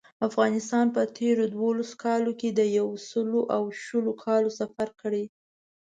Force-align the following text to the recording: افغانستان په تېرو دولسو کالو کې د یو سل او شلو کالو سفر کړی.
افغانستان 0.27 0.85
په 0.95 1.01
تېرو 1.17 1.43
دولسو 1.57 1.95
کالو 2.03 2.31
کې 2.39 2.49
د 2.51 2.61
یو 2.77 2.87
سل 3.09 3.29
او 3.55 3.63
شلو 3.83 4.13
کالو 4.23 4.49
سفر 4.59 4.87
کړی. 5.01 5.23